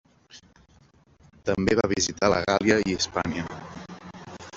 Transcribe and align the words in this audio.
També 1.49 1.75
va 1.79 1.89
visitar 1.91 2.31
la 2.35 2.39
Gàl·lia 2.47 2.79
i 2.87 2.95
Hispània. 2.95 3.47